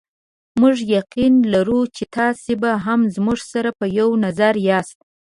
[0.59, 4.97] موږ یقین لرو چې تاسې به هم زموږ سره په یوه نظر یاست.